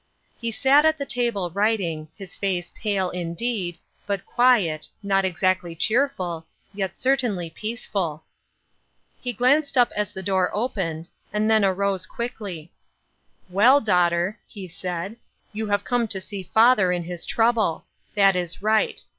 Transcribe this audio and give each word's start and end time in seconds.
He 0.39 0.49
sat 0.49 0.83
at 0.83 0.97
the 0.97 1.05
table, 1.05 1.51
writing, 1.51 2.07
his 2.17 2.35
face 2.35 2.71
pale, 2.75 3.11
indeed, 3.11 3.77
but 4.07 4.25
quiet, 4.25 4.89
not 5.03 5.25
exactly 5.25 5.75
cheerful, 5.75 6.47
yet 6.73 6.97
certainly 6.97 7.51
peace 7.51 7.85
ful. 7.85 8.23
He 9.21 9.31
glanced 9.31 9.77
up 9.77 9.91
as 9.95 10.11
the 10.11 10.23
door 10.23 10.49
opened, 10.55 11.09
and 11.31 11.47
then 11.51 11.63
886 11.63 11.67
liuth 11.67 11.69
ErMnes 11.69 11.69
Crosset, 11.69 11.77
arose 11.77 12.05
quickly." 12.33 12.71
Well, 13.55 13.79
daughter," 13.79 14.39
lie 14.55 14.65
said," 14.65 15.17
you 15.53 15.67
have 15.67 15.83
come 15.83 16.07
to 16.07 16.19
see 16.19 16.49
father 16.51 16.91
in 16.91 17.03
his 17.03 17.23
trouble. 17.23 17.85
That 18.15 18.35
is 18.35 18.63
right. 18.63 19.03